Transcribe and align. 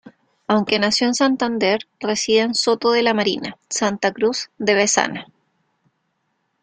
Aunque 0.47 0.79
nació 0.79 1.05
en 1.05 1.13
Santander, 1.13 1.81
reside 1.99 2.39
en 2.39 2.55
Soto 2.55 2.89
de 2.91 3.03
la 3.03 3.13
Marina, 3.13 3.59
Santa 3.69 4.11
Cruz 4.11 4.49
de 4.57 4.73
Bezana. 4.73 5.27